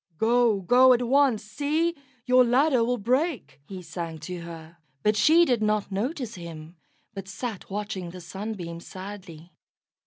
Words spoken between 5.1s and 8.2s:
she did not notice him, but sat watching the